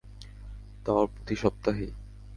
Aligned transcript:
তাও 0.85 1.03
প্রতি 1.07 1.35
সপ্তাহেই। 1.35 1.91